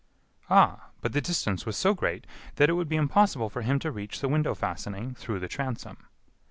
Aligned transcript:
"Ah! 0.49 0.89
but 1.01 1.13
the 1.13 1.21
distance 1.21 1.63
was 1.67 1.77
so 1.77 1.93
great 1.93 2.25
that 2.55 2.71
it 2.71 2.73
would 2.73 2.89
be 2.89 2.95
impossible 2.95 3.51
for 3.51 3.61
him 3.61 3.77
to 3.77 3.91
reach 3.91 4.19
the 4.19 4.27
window 4.27 4.55
fastening 4.55 5.13
through 5.13 5.39
the 5.39 5.47
transom." 5.47 5.97